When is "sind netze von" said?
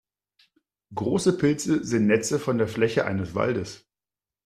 1.85-2.57